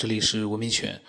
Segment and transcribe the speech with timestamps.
[0.00, 1.02] 这里是文明犬，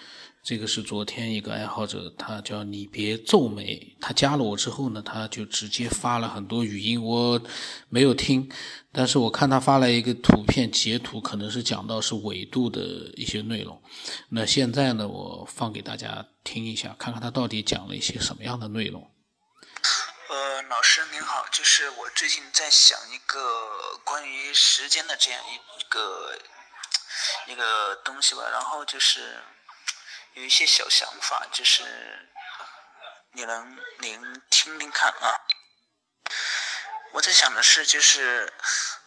[0.43, 7.41] 这个是昨天一个爱好者，他叫你别皱眉，他加了我之后呢，他就直接发了很多语音，我
[7.87, 8.51] 没有听，
[8.91, 12.81] 但是我看他发了一个图片截图，可能是讲到是纬度的
[13.15, 13.81] 一些内容。
[14.27, 19.09] 那现在呢，我放给大家听一下，看看他到底讲了一些什么样的内容。
[20.27, 23.39] 呃，老师您好，就是我最近在想一个
[24.03, 26.37] 关于时间的这样一个。
[27.45, 29.41] 一个东西吧，然后就是
[30.33, 32.29] 有一些小想法，就是
[33.33, 35.39] 你能您听听看啊。
[37.13, 38.53] 我在想的是，就是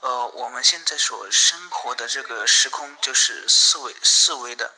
[0.00, 4.74] 呃，我们现在所生活的这个时空，就是四维四维的，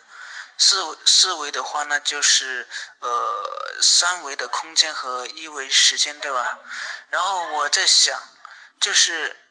[0.56, 2.68] 四四维的话呢，就是
[3.00, 6.58] 呃三维的空间和一维时间，对吧？
[7.10, 8.20] 然后我在想，
[8.80, 9.42] 就是。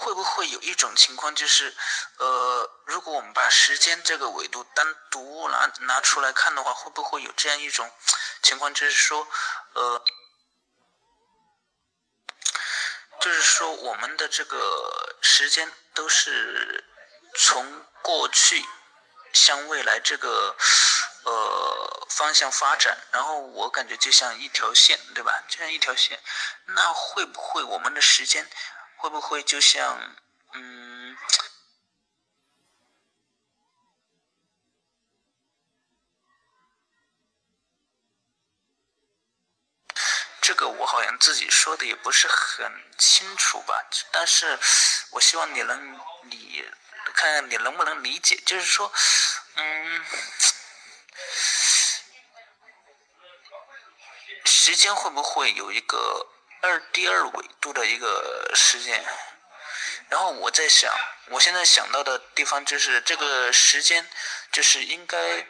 [0.00, 1.74] 会不会有一种情况，就是，
[2.18, 7.90] 呃，如果我们把时间这个维度单独拿拿出来看的话，会不会有这样一种
[8.40, 9.26] 情况，就是说，
[9.74, 10.04] 呃，
[13.20, 16.84] 就是说我们的这个时间都是
[17.36, 18.64] 从过去
[19.32, 20.56] 向未来这个
[21.24, 25.42] 呃方向发展，然后我感觉就像一条线，对吧？
[25.48, 26.22] 就像一条线，
[26.66, 28.48] 那会不会我们的时间？
[28.98, 30.16] 会不会就像，
[30.52, 31.16] 嗯，
[40.42, 43.86] 这个我好像自己说的也不是很清楚吧？
[44.10, 44.58] 但是
[45.12, 46.68] 我希望你能理，
[47.14, 48.92] 看看你能不能理解，就是说，
[49.54, 50.04] 嗯，
[54.44, 56.26] 时间会不会有一个？
[56.60, 59.04] 二第二维度的一个时间，
[60.08, 60.92] 然后我在想，
[61.26, 64.08] 我现在想到的地方就是这个时间，
[64.50, 65.46] 就是应该，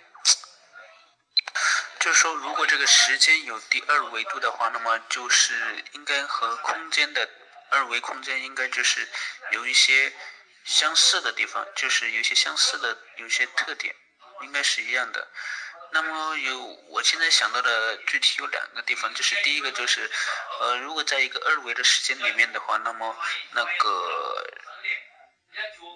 [1.99, 7.29] 就是说，如果这个时间有第二维度的话，那么就是应该和空间的
[7.71, 9.09] 二维空间应该就是
[9.53, 10.13] 有一些
[10.65, 13.95] 相似的地方，就是有一些相似的有些特点，
[14.43, 15.29] 应该是一样的。
[15.91, 20.11] 那么有，我现在想到的具体有两个地方，就是第一个就是，
[20.61, 23.17] 呃，如果在一个二维的时间里面的话，那么
[23.53, 24.47] 那个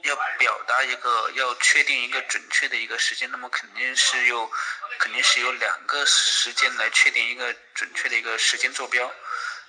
[0.04, 4.50] 要表达一个要确定一个准确的一个时间，那么肯定是有
[4.98, 9.12] 肯定是有两个时间来确定一个准确的一个时间坐标。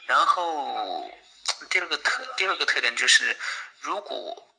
[0.05, 1.11] 然后
[1.69, 3.37] 第二个特第二个特点就是，
[3.81, 4.55] 如果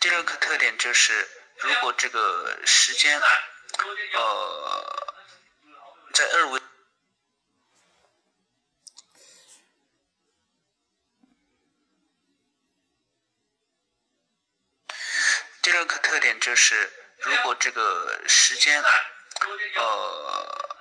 [0.00, 1.28] 第二个特点就是
[1.58, 3.20] 如果这个时间。
[3.78, 5.14] 呃，
[6.12, 6.60] 在二维，
[15.62, 18.82] 第二个特点就是，如果这个时间，
[19.76, 20.76] 呃，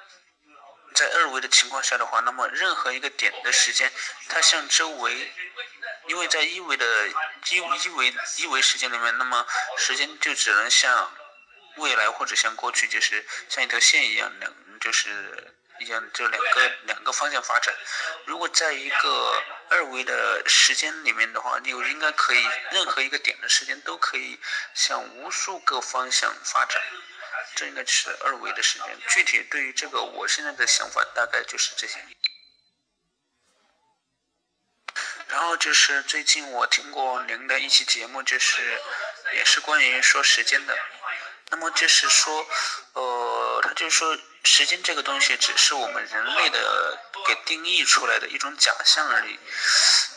[0.95, 3.91] 在二维的情况下的话，那么任何一个点的时间，
[4.27, 5.31] 它向周围，
[6.07, 7.13] 因为在一维的一
[7.55, 9.45] 一维一维时间里面，那么
[9.77, 11.13] 时间就只能向。
[11.79, 17.73] 未来或者像过去，就是像一条线一样，两就是一样，这两个两个方向发展。
[18.25, 24.39] 如果在一个二维的时间里面的话，你应该可以任何一个点的时间都可以
[24.73, 26.81] 向无数个方向发展。
[27.55, 28.97] 这应该是二维的时间。
[29.09, 31.97] 具体对于这个，我现在的想法大概就是这些。
[35.27, 38.81] 然后就是最近我听过您的一期节目，就是
[39.33, 40.77] 也是关于说时间的。
[41.51, 42.45] 那么就是说，
[42.93, 49.39] 呃，他就是说，时间这个东西只是我们人类的给定义出来的一种假象而已。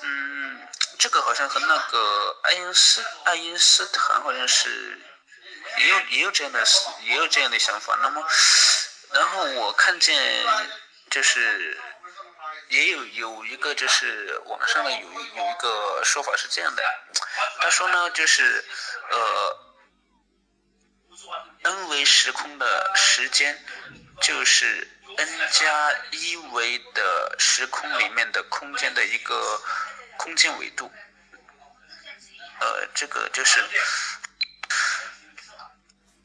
[0.03, 5.01] 嗯，这个好像和那个爱因斯爱因斯坦好像是
[5.79, 6.63] 也有也有这样的
[7.05, 7.99] 也有这样的想法。
[8.03, 8.23] 那么，
[9.13, 10.47] 然后我看见
[11.11, 11.81] 就是
[12.69, 16.83] 也有有一个就是网上的有有一个说法是这样的，
[17.61, 18.65] 他说呢就是
[19.09, 19.62] 呃。
[21.63, 23.57] N 维时空的时间
[24.21, 29.63] 就是 n 加一维的时空里面的空间的一个
[30.17, 30.91] 空间维度，
[32.61, 33.61] 呃，这个就是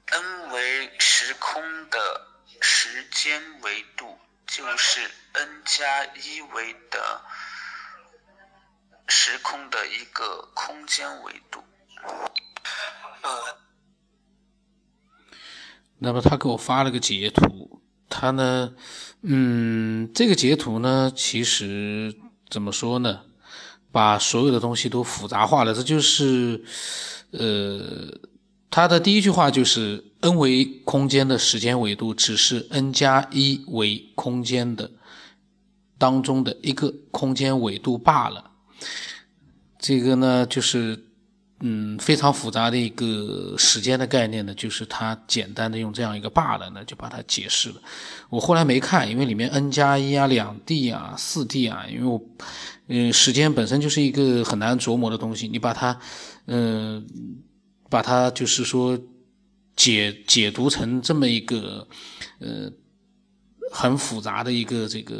[0.07, 2.27] n 维时空的
[2.61, 7.23] 时间维度就是 n 加一维的
[9.07, 11.63] 时空的一个空间维度，
[13.21, 13.67] 呃。
[15.99, 18.73] 那么他给我发了个截图，他呢，
[19.23, 22.15] 嗯，这个截图呢，其实
[22.49, 23.21] 怎么说呢，
[23.91, 26.63] 把所有的东西都复杂化了，这就是，
[27.31, 28.15] 呃，
[28.69, 34.91] 他的第一句话就是 n 维空间的时间维度只是 n 加一维空间的
[35.97, 38.51] 当中的一个空间维度罢了。
[39.79, 41.06] 这个呢，就是
[41.59, 47.75] 嗯非常复杂的一个时间的概念呢，就是它简单的用这样一个罢了呢，就把它解释了。
[48.29, 52.21] 我后来没看，因为里面 n 加一啊、两 d 啊、四 d 啊，因为我
[52.87, 55.99] 嗯时间本身就是一个很难琢磨的东西，你把它
[56.45, 57.05] 嗯
[57.89, 58.99] 把它就是说
[59.75, 61.87] 解解读成这么一个
[62.39, 62.71] 呃
[63.71, 65.15] 很复杂的一个这个。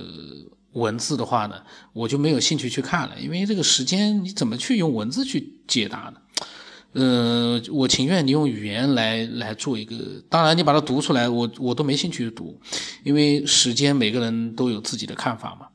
[0.74, 6.22] 文字的话呢，我就没有兴趣去看了，因为这个时间你怎么去用文字去解答呢？
[6.94, 9.96] 呃，我情愿你用语言来来做一个，
[10.30, 12.60] 当然你把它读出来，我我都没兴趣读，
[13.04, 15.68] 因为时间每个人都有自己的看法嘛，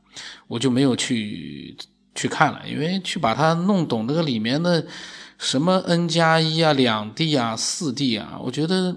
[0.48, 1.76] 我就没有去
[2.14, 4.86] 去看了，因为去把它弄懂那个里面的
[5.38, 8.96] 什么 n 加一啊、两 d 啊、四 d 啊，我觉得，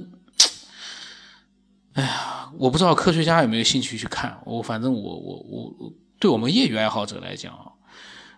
[1.93, 2.31] 哎呀。
[2.57, 7.53] 我不知道科学家有没有兴趣去看我，反正我我我对我们业余爱好者来讲，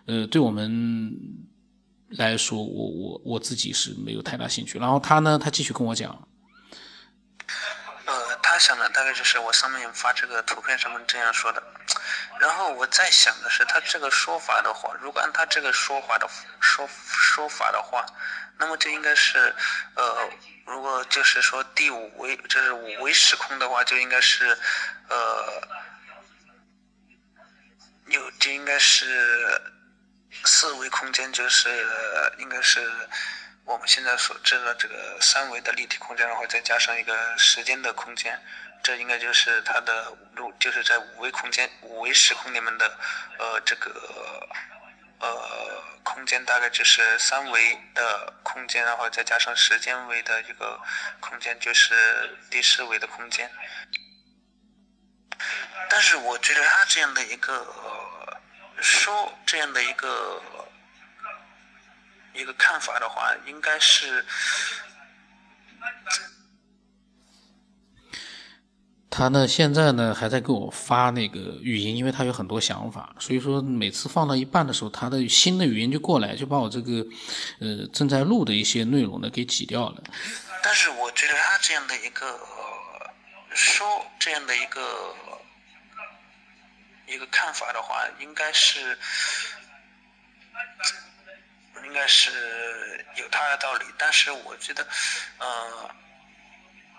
[0.06, 1.14] 呃，对我们
[2.10, 4.78] 来说，我我我自己是没有太大兴趣。
[4.78, 6.10] 然后他呢，他继续跟我讲，
[8.06, 11.62] 呃，他想的大概就是我上面发这个图片上面这样说的。
[12.40, 16.28] 然后我在想的是，他这个说法的话，如果按他这个说法的
[16.60, 18.04] 说说法的话，
[18.58, 19.54] 那么就应该是
[19.94, 20.30] 呃。
[20.70, 24.54] 如果就是说第五维，就是五维时空的话，就应该是，
[25.08, 25.66] 呃，
[28.08, 29.58] 有就应该是
[30.44, 31.68] 四维空间，就是
[32.38, 32.90] 应该是
[33.64, 38.40] 我们现在所知的这个三维的立体空间，然后再加上一个时间的空间，
[38.82, 42.98] 这应该就是它的路，就是在五维空间、五维时空里面的，
[43.38, 44.48] 呃，这个。
[45.20, 50.80] 呃，空间大概就是三维的空间，然后再加上时间维的一个
[51.18, 53.50] 空间，就是第四维的空间。
[55.90, 57.52] 但是我觉得他这样的一个
[58.80, 60.42] 说这样的一个
[62.34, 64.24] 一个看法的话，应该是。
[69.10, 77.04] 他呢，现在呢还在给我发那个语音，因为他有很多想法，所以说每次放到一半的时候，他的新的语音就过来，就把我这个，
[77.58, 80.04] 呃，正在录的一些内容呢给挤掉了。
[80.62, 82.38] 但是我觉得他这样的一个
[83.50, 84.80] 说这样的一个
[87.08, 88.98] 一个看法的话，应该是
[91.84, 94.86] 应该是有他的道理，但是我觉得，
[95.38, 95.94] 呃。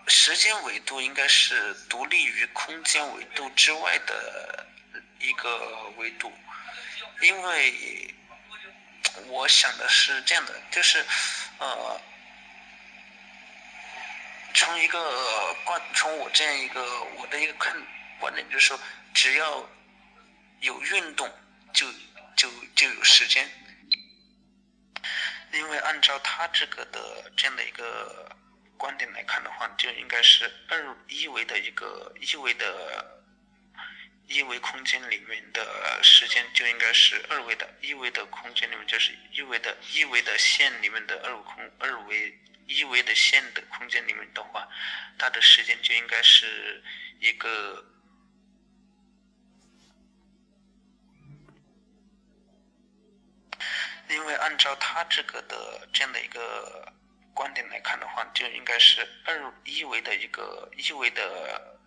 [0.08, 4.66] 时间维度应该是独立于空间维度之外的
[5.20, 6.34] 一个维度，
[7.22, 8.16] 因为
[9.28, 11.06] 我想的是这样的，就是
[11.60, 12.02] 呃，
[14.56, 17.80] 从一个观，从我这样一个我的一个看
[18.20, 18.80] 观点，就是说，
[19.14, 19.64] 只要
[20.62, 21.32] 有运动，
[21.74, 21.86] 就
[22.36, 23.50] 就就有时间，
[25.54, 28.28] 因为按照他这个的这样的一个。
[28.80, 33.22] 观点来看的话，就应该是二一维的一个一维的
[34.26, 44.66] 一维空间里面的时间就应该是二维的，一维的空间里面就是一维的一维的线里面的二维空二维一维的线的空间里面的话，
[45.18, 46.82] 它的时间就应该是
[47.20, 47.84] 一个，
[54.10, 56.94] 因为按照它这个的这样的一个。
[57.32, 61.80] 观点来看的话，就应该是二一维的一个一维的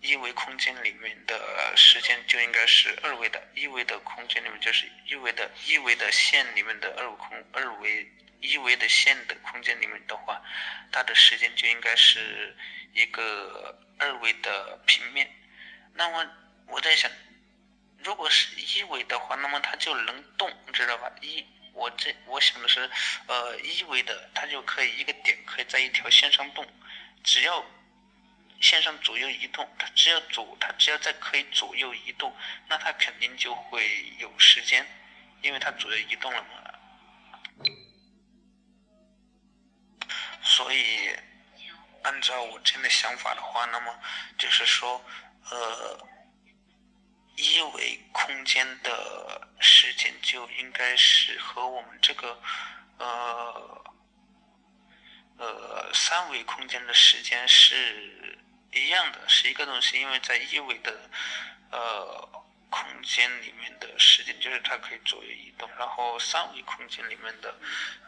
[0.00, 10.40] 一维空间里面的时间就应该是二维的，一维的空间里面就是一维的一维的线里面的二维空二维一维的线的空间里面的话，
[10.90, 12.56] 它的时间就应该是
[12.94, 15.30] 一个二维的平面。
[15.92, 16.26] 那么
[16.68, 17.10] 我在想，
[17.98, 21.10] 如果是一维的话，那么它就能动，知道吧？
[21.20, 22.88] 一我这我想的是，
[23.26, 26.64] 呃，一维的它就可以一个点可以在一条线上动，
[27.24, 27.64] 只要
[28.60, 32.34] 线上左右移动，它只要左它只要在可以左右移动，
[32.68, 34.86] 那它肯定就会有时间，
[35.42, 36.48] 因为它左右移动了嘛。
[40.42, 41.10] 所以
[42.04, 43.98] 按照我这样的想法的话，那么
[44.38, 45.04] 就是说，
[45.50, 46.08] 呃。
[47.36, 52.40] 一维空间的时间就应该是和我们这个
[52.98, 53.84] 呃
[55.36, 58.38] 呃三维空间的时间是
[58.72, 60.00] 一样的，是一个东西。
[60.00, 61.10] 因为在一维的
[61.70, 67.54] 呃空间里面的时间，就是它可以左右移动，然后三维空间里面的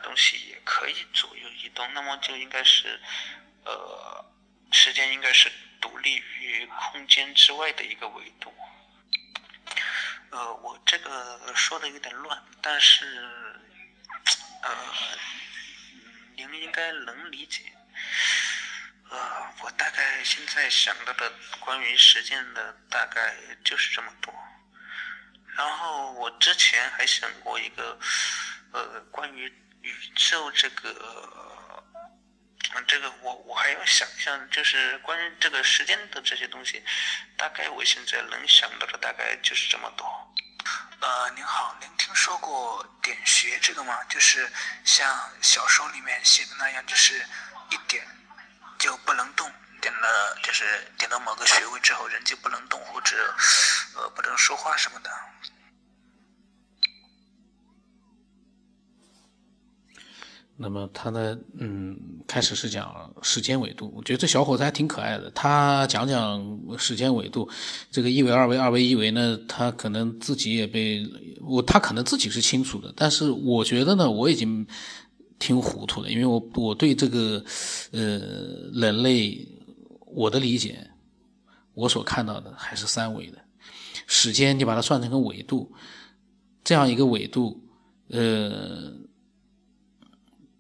[0.03, 2.99] 东西也可以左右移动，那么就应该是，
[3.65, 4.25] 呃，
[4.73, 8.53] 时间应该是独立于空间之外的一个维度。
[10.31, 13.05] 呃，我这个说的有点乱，但是，
[14.63, 14.71] 呃，
[16.37, 17.63] 您应该能理解。
[19.11, 24.35] 呃，我大概现在想到的关于时间的大概就是这么多。
[25.57, 27.99] 然后我之前还想过一个，
[28.73, 29.47] 呃，关于
[29.81, 31.83] 宇宙这个，
[32.87, 36.85] 这个我我还要想象，就是关于这个时间的这些东西，
[37.37, 40.07] 大概我现在能想到的大概就是这么多。
[41.01, 44.03] 呃，您好，您听说过点穴这个吗？
[44.05, 44.51] 就是
[44.85, 45.07] 像
[45.41, 47.25] 小说里面写的那样，就是
[47.71, 48.07] 一点。
[48.79, 49.51] 就不能动，
[49.81, 50.65] 点了就是
[50.97, 53.35] 点到某个穴位之后，人就不能动或者
[53.97, 55.11] 呃不能说话什么的。
[60.57, 61.88] 那么他的，嗯，
[62.29, 65.29] 开始是讲时间维度，我觉得这小伙子还挺可爱的。
[65.33, 67.49] 他讲讲时间维度，
[67.91, 71.05] 这个一维、二维、二维、一维呢，他可能自己也被
[71.41, 74.65] 我，他可能自己是清楚的，但是我觉得呢，我已经。
[75.41, 77.41] 挺糊涂的，因为我我对这个，
[77.93, 78.19] 呃，
[78.73, 79.47] 人类
[80.05, 80.91] 我的理解，
[81.75, 83.39] 我所看到的还是三维的，
[84.09, 85.73] 时间你把它算成个纬度，
[86.65, 87.63] 这样一个纬度，
[88.09, 88.93] 呃，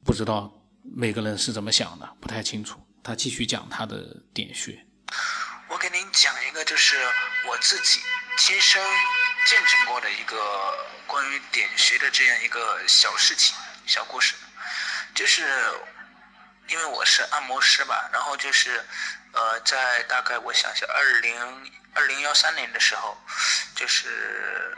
[0.05, 0.58] 不知道
[0.95, 2.81] 每个人是怎么想的，不太清楚。
[3.03, 4.85] 他继续讲他的点穴。
[5.69, 6.97] 我给您讲一个，就是
[7.47, 8.01] 我自己
[8.37, 8.83] 亲身
[9.47, 10.37] 见证过的一个
[11.07, 13.55] 关于点穴的这样一个小事情、
[13.87, 14.35] 小故事。
[15.15, 15.43] 就是
[16.69, 18.85] 因为我是按摩师吧，然后就是，
[19.33, 23.17] 呃，在大概我想想，二零二零幺三年的时候，
[23.75, 24.77] 就是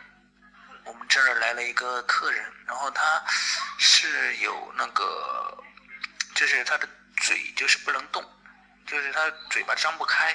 [0.84, 3.22] 我们这儿来了一个客人，然后他
[3.78, 5.62] 是有那个，
[6.40, 8.24] 就是他的嘴就是不能动，
[8.86, 10.34] 就是他嘴巴张不开。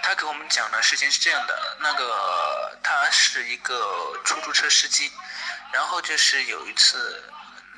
[0.00, 5.10] 他给我们讲的事情是这样的，那个他是一个出租车司机，
[5.72, 7.32] 然后就是有一次。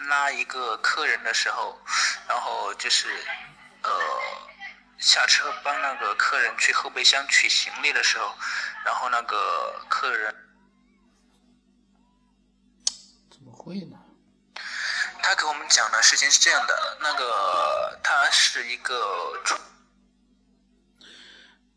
[0.09, 1.79] 拉一个客人的时候，
[2.26, 3.07] 然后就是，
[3.83, 3.90] 呃，
[4.99, 8.35] 下车帮那个客人去后备箱取行李的时候，
[8.83, 10.35] 然后那个客人
[13.31, 14.00] 怎么会呢？
[15.31, 19.33] 他给我们讲的事情是这样的，那个他是一个，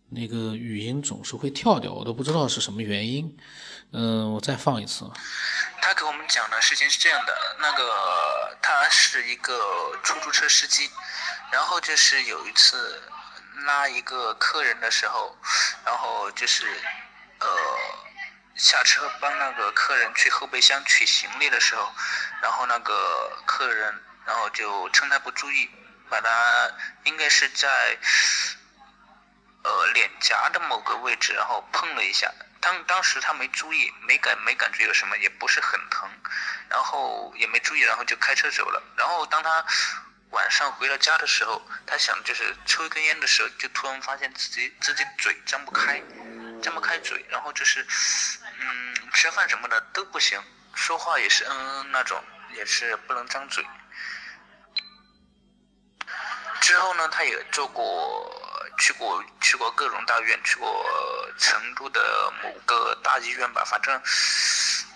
[0.10, 3.38] 那个语音总是会跳掉，我都不知道是什么原因。
[3.92, 5.08] 嗯，我再放一次。
[5.84, 10.90] 他给我们讲的事情是这样的，那个他是一个出租车司机，
[11.52, 13.04] 然后就是有一次
[13.68, 15.38] 拉一个客人的时候，
[15.86, 16.66] 然后就是
[17.38, 17.48] 呃
[18.56, 21.92] 下车帮那个客人去后备箱取行李的时候，
[22.42, 25.70] 然后那个客人然后就趁他不注意，
[26.10, 26.72] 把他
[27.04, 27.98] 应该是在
[29.64, 32.32] 呃脸颊的某个位置，然后碰了一下。
[32.62, 36.10] 当当时他没注意，没感没感觉有什么，也不是很疼，
[36.70, 38.82] 然后也没注意，然后就开车走了。
[38.96, 39.66] 然后当他
[40.30, 46.02] 晚上回到家的时候，他想就是抽一根烟的时候，就突然发现自己自己嘴张不开，
[46.64, 47.86] 张不开嘴，然后就是
[48.60, 50.42] 嗯吃饭什么的都不行，
[50.74, 52.24] 说话也是嗯嗯那种，
[52.56, 53.64] 也是不能张嘴。
[56.62, 58.40] 之后呢，他也做过。
[58.80, 60.84] 去过去过各种大医院，去过
[61.38, 64.02] 成都的某个大医院吧，反正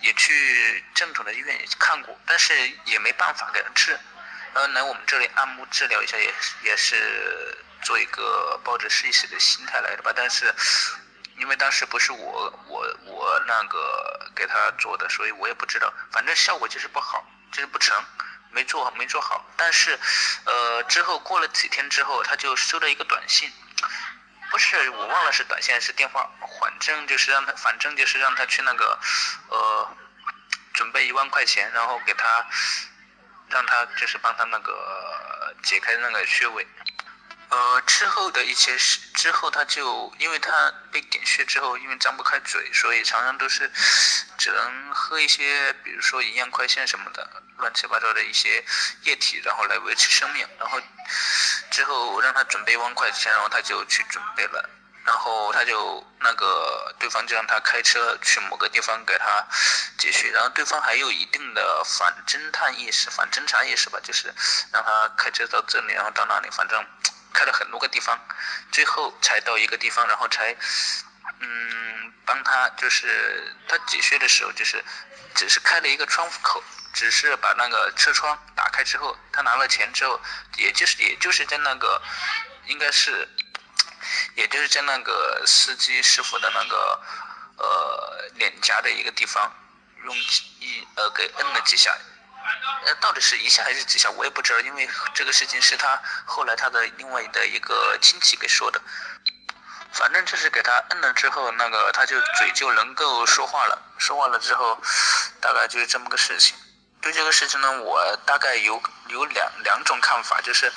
[0.02, 2.54] 也去正统的医院也看过，但是
[2.86, 3.92] 也没办法给他治。
[4.56, 6.34] 然后来我们这里按摩治疗一下，也
[6.64, 10.12] 也是做一个抱着试一试的心态来的吧。
[10.14, 10.52] 但是
[11.38, 15.94] 因为当时不是我我我那个给他做的，所以我也不知道。
[16.12, 17.96] 反正效果就是不好，就是不成。
[18.50, 20.00] 没做没做好，但是，
[20.46, 23.52] 呃，之后过了几天之后，他就收到一个短信，
[24.50, 26.28] 不是我忘了是短信还是电话，
[26.60, 28.98] 反正就是让他，反正就是让他去那个，
[29.50, 29.96] 呃，
[30.74, 32.48] 准备一万块钱，然后给他，
[33.50, 36.66] 让他就是帮他那个解开那个穴位。
[37.58, 43.72] 呃，之后的一些事，之后他就，因为他被点穴之后，因为张不开嘴，所以常常都是
[44.38, 48.64] 只能喝一些，比如说营养快线什么的，乱七八糟的一些
[49.06, 50.48] 液体，然后来维持生命。
[50.60, 50.80] 然后
[51.72, 54.70] 之后让他准备一万块钱，然后他就去准备了，
[55.04, 59.44] 然后他就那个对方就让他开车去某个地方给他
[59.98, 64.32] 解穴，然后对方还有一定的反侦探意识、反侦查意识吧，就是
[64.72, 66.86] 让他开车到这里，然后到那里，反正。
[67.38, 68.20] 开了很多个地方，
[68.72, 70.58] 最后才到一个地方，然后才
[71.40, 74.84] 嗯，帮他就是他解穴的时候，就是
[75.36, 76.64] 只是开了一个窗户口，
[76.94, 80.20] 只是把那个车窗打开之后，他拿了钱之后，
[80.58, 82.02] 也就是也就是在那个
[82.66, 83.30] 应该是，
[84.34, 87.02] 也就是在那个司机师傅的那个
[87.58, 89.54] 呃脸颊的一个地方，
[90.06, 91.96] 用一呃给摁了几下。
[92.86, 98.82] 呃，到底是一下还是几下，我也不知道，因为这个事情是他后来他的另外的一个亲戚给说的。
[99.94, 104.80] 反正就是给他摁了之后，那个他就嘴就能够说话了，说话了之后，
[105.42, 106.56] 大概就是这么个事情。
[107.02, 110.72] 对这个事情呢，我大概有有两两种看法，就是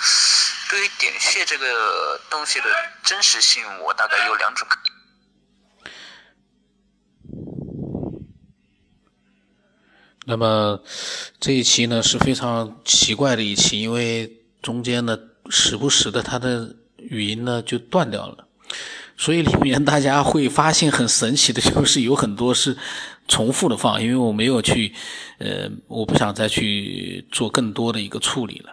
[0.68, 2.70] 对于点穴这个东西的
[3.02, 4.66] 真实性，我大概有两种。
[10.30, 10.80] 那么
[11.40, 14.32] 这一期呢是非常奇怪的一期，因为
[14.62, 15.18] 中间呢
[15.48, 18.46] 时不时的它的语音呢就断掉了，
[19.16, 22.76] 所以里面大家会发现很神奇的就是有很多是
[23.26, 24.94] 重复的放，因为我没有去，
[25.38, 28.72] 呃，我不想再去做更多的一个处理了，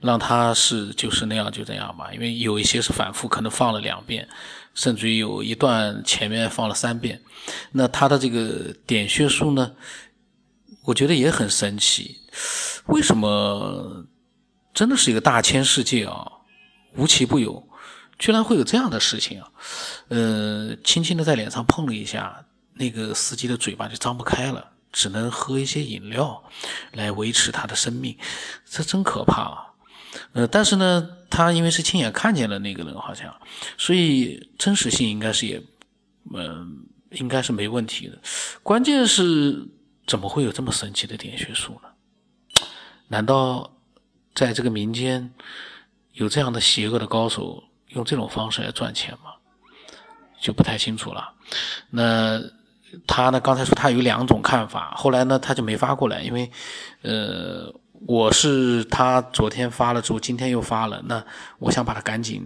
[0.00, 4.26] 让它是就是那样就这样吧，因为有一些是反复，可能放了两遍，
[4.74, 7.20] 甚至于有一段前面放了三遍，
[7.72, 9.70] 那它的这个点穴数呢？
[10.86, 12.20] 我觉得也很神奇，
[12.86, 14.06] 为什么
[14.72, 16.30] 真的是一个大千世界啊，
[16.94, 17.68] 无奇不有，
[18.20, 19.48] 居然会有这样的事情啊？
[20.08, 26.40] 呃，轻轻的在脸上碰了一下，那个司机的嘴巴就张不开了，只能喝一些饮料
[26.92, 28.16] 来维持他的生命，
[28.64, 29.66] 这真可怕啊！
[30.34, 33.34] 呃，但是呢，他因为是亲眼看见了那个人，好像，
[33.76, 35.60] 所以真实性应该是也，
[36.32, 38.16] 嗯，应该是没问题的，
[38.62, 39.66] 关键是。
[40.06, 41.88] 怎么会有这么神奇的点穴术呢？
[43.08, 43.72] 难道
[44.34, 45.32] 在这个民间
[46.12, 49.32] 有这样的邪恶的高手用这种方式来赚钱吗？
[50.40, 51.32] 就不太清楚了。
[51.90, 52.40] 那
[53.06, 53.40] 他呢？
[53.40, 56.50] 刚才说他有两种看法，后来呢他就没发过来，因为
[57.02, 57.74] 呃，
[58.06, 61.24] 我是他昨天发了之后，今天又发了，那
[61.58, 62.42] 我想把它赶紧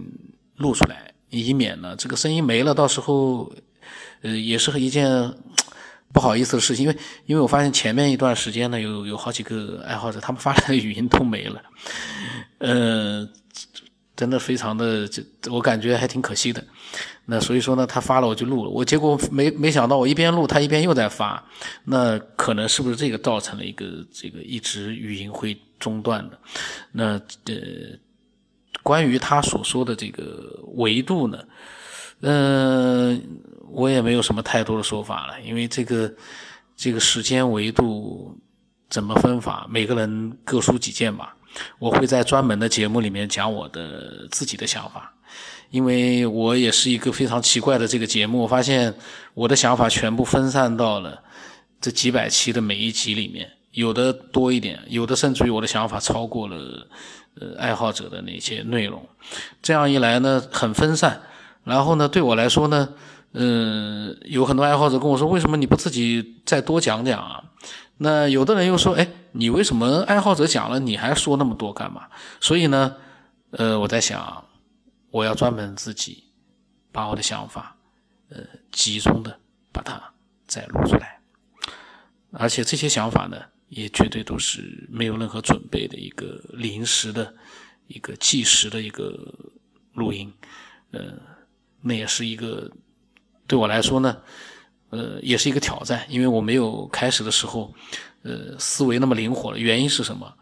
[0.55, 3.51] 录出来，以免呢这个声音没了，到时候
[4.21, 5.35] 呃也是一件。
[6.13, 11.61] 不好意思的事情，因为因为我发现前面一段时间呢，有有好几个爱好者，他们发来的语音都没了，
[12.59, 13.27] 呃，
[14.15, 15.09] 真的非常的，
[15.49, 16.63] 我感觉还挺可惜的。
[17.25, 21.41] 那所以说呢，他发了我就录了，我结果没没想到我一边录他一边又在发，
[21.85, 26.37] 那可能是不是这个造成了一个这个一直语音会中断的？
[26.91, 27.13] 那
[27.45, 27.97] 呃，
[28.83, 31.37] 关于他所说的这个维度呢，
[32.21, 33.21] 嗯。
[33.73, 36.13] 我也没有什么太多的说法了，因为这个
[36.75, 38.37] 这个时间维度
[38.89, 41.33] 怎么分法，每个人各抒己见吧。
[41.79, 45.13] 我会在专门的节目里面讲我的自己的想法，
[45.69, 48.39] 因为我也是一个非常奇怪的这个节目。
[48.39, 48.93] 我发现
[49.33, 51.23] 我的想法全部分散到了
[51.79, 56.85] 这几百期的每一集里面，有的多一点，有的甚至于我的想法超过了
[57.39, 59.01] 呃爱好者的那些内容。
[59.61, 61.21] 这样一来呢，很分散，
[61.63, 62.93] 然后呢，对我来说呢。
[63.33, 67.41] 嗯，有很多爱好者跟我说：“为什么你不自己再多讲讲啊？”
[67.95, 72.07] 那有的人又说：“哎，你为什么爱好者讲了，你还说那么多干嘛？”
[72.41, 72.97] 所以呢，
[73.51, 74.43] 呃，我在想，
[75.11, 76.25] 我要专门自己
[76.91, 77.77] 把我的想法，
[78.27, 79.39] 呃，集中的
[79.71, 80.11] 把它
[80.45, 81.21] 再录出来，
[82.33, 83.37] 而且这些想法呢，
[83.69, 87.33] 也绝对都是没有任何准备的一个临时的
[87.87, 89.33] 一个即时的一个
[89.93, 90.33] 录音，
[90.91, 91.13] 呃，
[91.81, 92.71] 那也是一个。
[93.47, 94.15] 对我来说呢，
[94.91, 97.73] 呃，也是一个挑战，因为我没有开始的时候，
[98.23, 99.57] 呃，思维那么灵活了。
[99.57, 100.33] 原因是什么？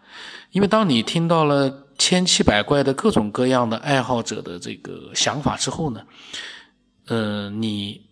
[0.51, 6.03] 因为当你听到了千奇百怪的各种各样的爱好者的这个想法之后呢，
[7.07, 8.05] 呃，你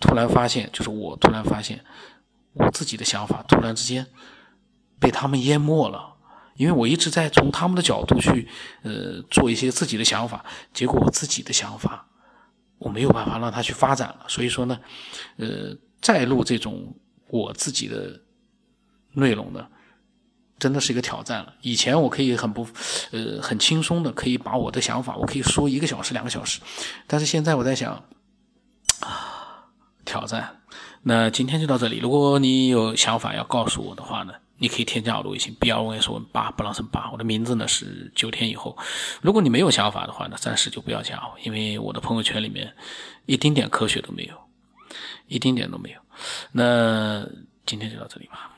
[0.00, 1.82] 突然发现，就是我突然发现，
[2.52, 4.06] 我自己的想法突然之间
[5.00, 6.14] 被他们淹没了，
[6.56, 8.46] 因为我一直在从他们的角度去，
[8.82, 10.44] 呃，做一些自己的想法，
[10.74, 12.06] 结果我自己的想法。
[12.84, 14.78] 我没有办法让他去发展了，所以说呢，
[15.38, 16.94] 呃，再录这种
[17.28, 18.20] 我自己的
[19.14, 19.66] 内容呢，
[20.58, 21.54] 真的是一个挑战了。
[21.62, 22.68] 以前我可以很不，
[23.10, 26.60] 呃，很轻松的可以把我的想法，我可以说一个小时、两个小时，
[27.06, 28.04] 但是现在我在想，
[29.00, 29.64] 啊，
[30.04, 30.60] 挑战。
[31.02, 34.34] 那今天就到这里，如果你有想法要告诉我的话呢？
[34.58, 38.76] 你可以添加我的微信 b r o s 文八布朗森八，我的名字呢是九天以后。
[39.20, 42.72] 如果你没有想法的话呢，暂时就不要加我，因为我的朋友圈里面
[43.26, 44.36] 一丁点科学都没有，
[45.26, 46.00] 一丁点都没有。
[46.52, 47.26] 那
[47.66, 48.53] 今天就到这里吧。